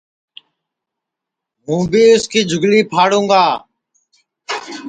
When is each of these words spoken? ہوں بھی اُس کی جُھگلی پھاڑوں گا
ہوں 1.65 1.81
بھی 1.91 2.01
اُس 2.11 2.23
کی 2.31 2.41
جُھگلی 2.49 2.81
پھاڑوں 2.91 3.25
گا 3.31 3.43